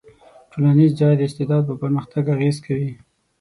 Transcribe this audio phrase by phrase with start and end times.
[0.51, 2.91] ټولنیز ځای د استعداد په پرمختګ اغېز کوي.